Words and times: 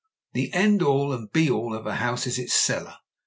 The 0.33 0.51
end 0.51 0.81
all 0.81 1.13
and 1.13 1.31
be 1.31 1.51
all 1.51 1.75
of 1.75 1.85
a 1.85 1.97
house 1.97 2.25
is 2.25 2.39
its 2.39 2.53
cellar. 2.55 2.95